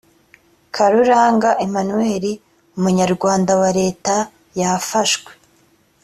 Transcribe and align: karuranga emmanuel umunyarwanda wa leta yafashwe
karuranga 0.75 1.49
emmanuel 1.65 2.25
umunyarwanda 2.77 3.51
wa 3.61 3.69
leta 3.79 4.15
yafashwe 4.59 5.31